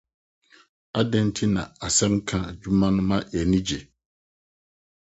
Adɛn 0.99 1.25
nti 1.29 1.45
na 1.53 1.61
asɛnka 1.85 2.37
adwuma 2.49 2.87
no 2.95 3.01
ma 3.09 3.17
yɛn 3.33 3.47
ani 3.51 3.59
gye? 3.67 3.79